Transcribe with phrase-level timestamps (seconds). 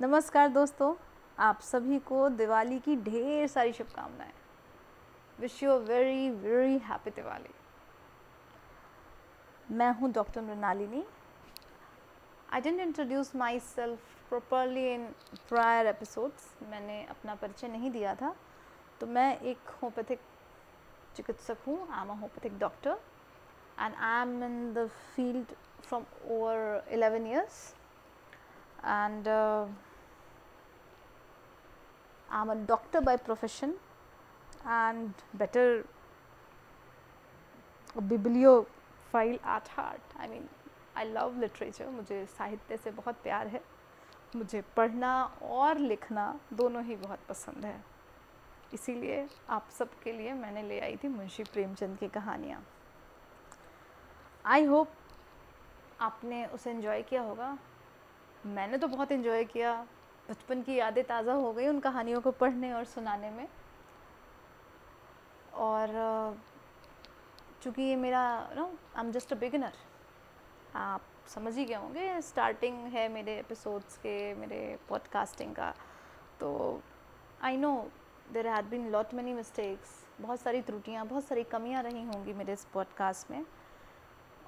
[0.00, 0.94] नमस्कार दोस्तों,
[1.38, 4.32] आप सभी को दिवाली की ढेर सारी शुभकामनाएँ।
[5.40, 7.50] Wish you very very happy Diwali.
[9.70, 11.04] मैं हूँ doctor Mrinalini.
[12.52, 15.06] I didn't introduce myself properly in
[15.48, 18.34] prior episodes मैंने अपना परिचय नहीं दिया था।
[19.00, 20.20] तो मैं एक होम्योपैथिक
[21.16, 22.98] चिकित्सक हूँ। I am a homeopathic doctor
[23.80, 25.54] and I am in the field
[25.86, 27.62] from over 11 years
[28.84, 29.64] and uh,
[32.30, 33.74] I'm a doctor by profession
[34.66, 35.86] and better
[37.96, 40.00] a bibliophile at heart.
[40.18, 40.48] I mean,
[40.96, 41.90] I love literature.
[41.90, 43.60] मुझे साहित्य से बहुत प्यार है
[44.36, 45.12] मुझे पढ़ना
[45.42, 47.82] और लिखना दोनों ही बहुत पसंद है
[48.74, 52.62] इसीलिए आप सबके लिए मैंने ले आई थी मुंशी प्रेमचंद की कहानियाँ
[54.44, 54.92] आई होप
[56.00, 57.56] आपने उसे इन्जॉय किया होगा
[58.46, 59.74] मैंने तो बहुत इन्जॉय किया।
[60.28, 63.46] बचपन की यादें ताज़ा हो गई उन कहानियों को पढ़ने और सुनाने में।
[65.54, 65.88] और
[67.62, 68.22] चूँकि ये मेरा
[68.56, 68.64] no
[68.96, 69.72] I am just a beginner
[70.76, 75.72] आप समझ ही गए होंगे स्टार्टिंग है मेरे एपिसोड्स के, मेरे पॉडकास्टिंग का।
[76.40, 76.80] तो
[77.42, 77.76] I know
[78.32, 82.52] there had been lot many mistakes बहुत सारी त्रुटियाँ, बहुत सारी कमियाँ रही होंगी मेरे
[82.52, 83.44] इस पॉडकास्ट में।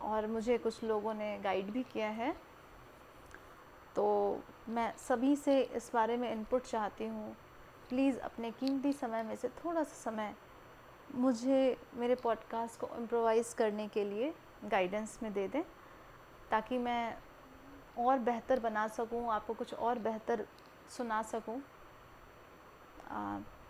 [0.00, 2.34] और मुझे कुछ लोगों ने गाइड भी किया है।
[3.96, 4.04] तो
[4.68, 7.34] मैं सभी से इस बारे में इनपुट चाहती हूँ।
[7.88, 10.34] प्लीज़ अपने कीमती समय में से थोड़ा सा समय
[11.14, 14.32] मुझे मेरे पॉडकास्ट को इम्प्रोवाइज़ करने के लिए
[14.64, 15.62] गाइडेंस में दे दें,
[16.50, 17.16] ताकि मैं
[17.98, 20.46] और बेहतर बना सकूँ, आपको कुछ और बेहतर
[20.96, 21.60] सुना सकूँ।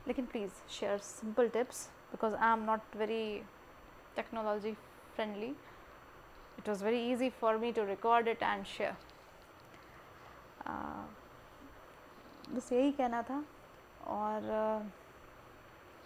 [0.09, 3.43] लेकिन please share simple tips because I am not very
[4.17, 4.73] technology
[5.15, 5.55] friendly
[6.59, 8.97] it was very easy for me to record it and share
[12.53, 13.45] बस यही कहना था
[14.07, 14.43] और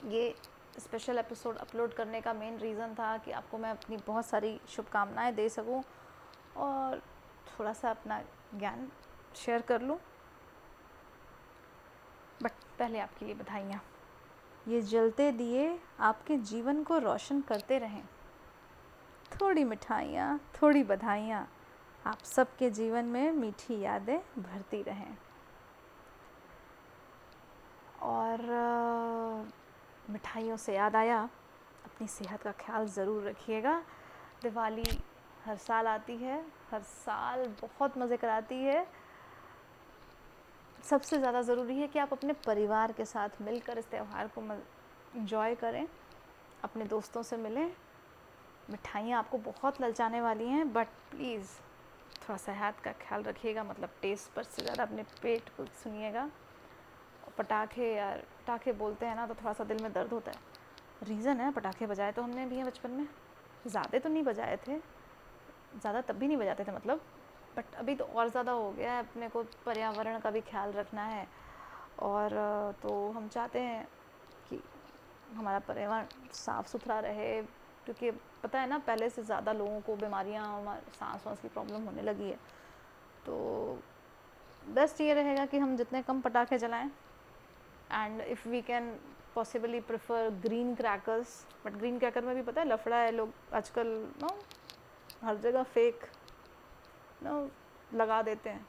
[0.05, 0.35] ये
[0.79, 5.33] स्पेशल एपिसोड अपलोड करने का मेन रीज़न था कि आपको मैं अपनी बहुत सारी शुभकामनाएँ
[5.33, 5.85] दे सकूँ
[6.57, 7.03] और
[7.47, 8.23] थोड़ा सा अपना
[8.55, 8.93] ज्ञान
[9.37, 9.99] शेयर कर लूँ।
[12.43, 13.83] बट पहले आपके लिए बधाइयाँ।
[14.69, 18.05] ये जलते दिए, आपके जीवन को रोशन करते रहें।
[19.41, 21.49] थोड़ी मिठाइयाँ, थोड़ी बधाइयाँ।
[22.05, 25.17] आप सबके जीवन में मीठी यादें भरती रहें।
[28.03, 28.43] और
[30.11, 31.23] मिठाइयों से याद आया,
[31.85, 33.79] अपनी सेहत का ख्याल ज़रूर रखिएगा।
[34.43, 34.85] दिवाली
[35.45, 36.41] हर साल आती है,
[36.71, 38.87] हर साल बहुत मज़े कराती है।
[40.85, 44.43] सबसे ज़्यादा ज़रूरी है कि आप अपने परिवार के साथ मिलकर इस त्यौहार को
[45.17, 45.87] इंजॉय करें,
[46.65, 47.71] अपने दोस्तों से मिलें।
[48.71, 51.49] मिठाइयाँ आपको बहुत ललचाने वाली हैं बट प्लीज़
[52.23, 56.29] थोड़ा सा सेहत का ख्याल रखिएगा मतलब टेस्ट पर से ज़्यादा अपने पेट को सुनिएगा।
[57.39, 60.39] पटाखे यार, पटाखे बोलते हैं ना तो थोड़ा सा दिल में दर्द होता है।
[61.03, 63.07] रीज़न है, पटाखे बजाए तो हमने भी हैं बचपन में।
[63.67, 64.79] ज़्यादा तो नहीं बजाए थे।
[65.77, 67.01] ज़्यादा तब भी नहीं बजाते थे मतलब।
[67.57, 71.05] बट अभी तो और ज़्यादा हो गया है, अपने को पर्यावरण का भी ख्याल रखना
[71.05, 71.27] है।
[72.03, 72.31] और
[72.83, 73.87] तो हम चाहते हैं
[74.51, 74.61] कि
[75.37, 77.41] हमारा पर्यावरण साफ़ सुथरा रहे
[77.87, 78.11] क्योंकि
[78.43, 82.29] पता है ना, पहले से ज़्यादा लोगों को बीमारियाँ सांस वांस की प्रॉब्लम होने लगी
[82.31, 82.39] है।
[83.27, 83.79] तो
[84.69, 86.91] बेस्ट ये रहेगा कि हम जितने कम पटाखे जलाएँ।
[87.93, 88.91] And if we can
[89.35, 93.87] possibly prefer green crackers but green cracker में भी पता है, लफड़ा है लोग आजकल
[94.23, 94.29] नो
[95.25, 96.05] हर जगह फेक
[97.23, 97.49] नो
[97.93, 98.67] लगा देते हैं।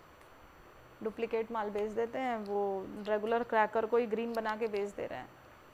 [1.03, 5.05] डुप्लीकेट माल बेच देते हैं, वो रेगुलर क्रैकर को ही ग्रीन बना के बेच दे
[5.05, 5.29] रहे हैं।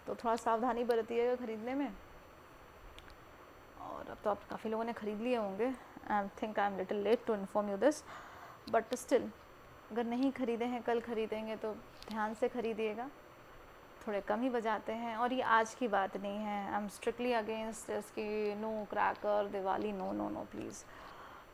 [0.08, 1.92] तो थोड़ा सावधानी बरतिएगा ख़रीदने में।
[4.07, 5.66] और अब तो आप काफ़ी लोगों ने ख़रीद लिए होंगे।
[6.12, 8.03] I think I am little late to inform you this
[8.72, 9.29] but still
[9.91, 11.72] अगर नहीं ख़रीदे हैं, कल ख़रीदेंगे तो
[12.09, 13.07] ध्यान से ख़रीदिएगा।
[14.07, 17.34] थोड़े कम ही बजाते हैं, और ये आज की बात नहीं है। आई एम स्ट्रिक्टली
[17.34, 20.84] अगेंस्ट इसकी no cracker Diwali no no no please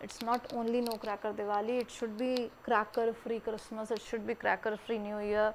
[0.04, 4.34] it's not only no cracker Diwali it should be cracker free Christmas it should be
[4.36, 5.54] cracker free New Year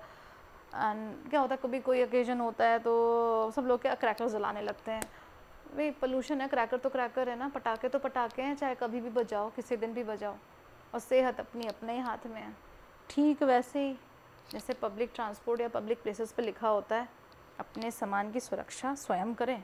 [0.75, 4.63] and क्या होता है, कभी कोई occasion होता है तो सब लोग क्या क्रैकर जलाने
[4.63, 5.03] लगते हैं।
[5.75, 9.11] वही पोल्यूशन है क्रैकर तो क्रैकर है ना, पटाखे तो पटाखे हैं, चाहे कभी भी
[9.11, 10.37] बजाओ, किसी दिन भी बजाओ,
[10.95, 12.53] और सेहत अपनी अपने ही हाथ में है।
[13.11, 13.97] ठीक वैसे ही,
[14.51, 17.09] जैसे पब्लिक ट्रांसपोर्ट या पब्लिक प्लेसेस पर लिखा होता है,
[17.61, 19.63] अपने सामान की सुरक्षा स्वयं करें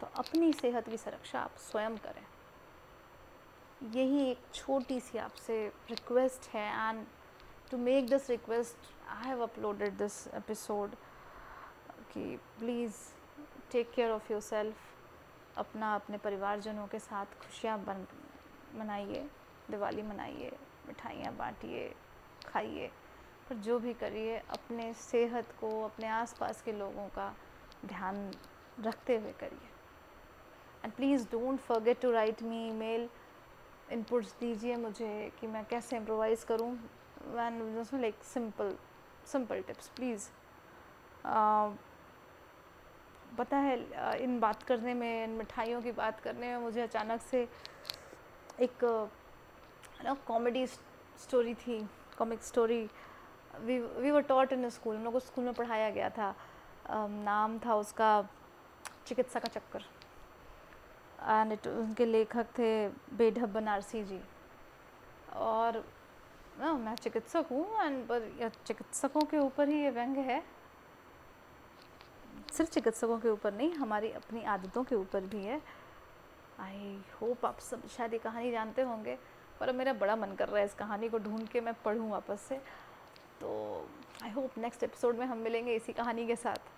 [0.00, 2.22] तो अपनी सेहत की सुरक्षा आप स्वयं करें।
[3.94, 5.56] यही एक छोटी सी आपसे
[5.90, 7.04] रिक्वेस्ट है and
[7.70, 10.94] to make this request I have uploaded this episode
[12.12, 12.96] कि please
[13.72, 14.76] take care of yourself
[15.58, 18.06] अपना, अपने परिवारजनों के साथ खुशियाँ बन,
[18.78, 19.28] मनाइए,
[19.70, 20.52] दिवाली मनाइए,
[20.86, 21.94] मिठाइयाँ बांटिए,
[22.48, 22.90] खाइए,
[23.48, 27.34] पर जो भी करिए, अपने सेहत को, अपने आसपास के लोगों का
[27.86, 28.30] ध्यान
[28.80, 29.68] रखते हुए करिए।
[30.84, 33.08] And please don't forget to write me email
[33.92, 36.72] inputs दीजिए मुझे कि मैं कैसे इम्प्रोवाइज़ करूँ
[37.26, 37.60] when
[37.94, 38.76] like simple
[39.32, 40.28] simple tips please
[43.38, 43.76] पता है
[44.22, 47.48] इन बात करने में, इन मिठाइयों की बात करने में मुझे अचानक से
[48.60, 48.84] एक
[50.04, 51.80] ना कॉमेडी स्टोरी थी
[52.18, 52.82] comic story
[53.60, 56.34] we we were taught in school हम लोग को स्कूल में पढ़ाया गया था।
[56.90, 58.10] नाम था उसका
[59.06, 59.84] चिकित्सा का चक्कर।
[61.22, 64.20] एंड इट उनके लेखक थे बेढब बनारसी जी।
[65.34, 65.84] और,
[66.60, 70.42] ना, मैं चिकित्सक हूँ एंड पर चिकित्सकों के ऊपर ही ये व्यंग है।
[72.52, 75.60] सिर्फ़ चिकित्सकों के ऊपर नहीं, हमारी अपनी आदतों के ऊपर भी है।
[76.60, 79.18] आई होप आप सब शायद ये कहानी जानते होंगे,
[79.60, 82.40] पर मेरा बड़ा मन कर रहा है इस कहानी को ढूंढ के मैं पढ़ूँ वापस
[82.40, 82.60] से।
[83.40, 83.86] तो
[84.22, 86.70] आई होप नेक्स्ट एपिसोड में हम मिलेंगे इसी कहानी के साथ।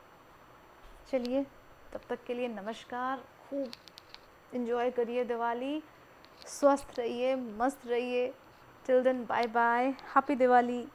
[1.11, 1.43] चलिए,
[1.93, 3.71] तब तक के लिए नमस्कार, खूब
[4.55, 5.83] इन्जॉय करिए दिवाली,
[6.47, 8.33] स्वस्थ रहिए, मस्त रहिए।
[8.87, 10.87] Till then bye bye happy Diwali.